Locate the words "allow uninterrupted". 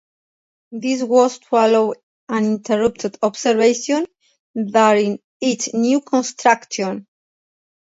1.57-3.19